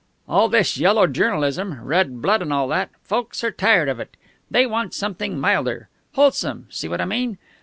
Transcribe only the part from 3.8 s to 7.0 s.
of it. They want something milder. Wholesome, see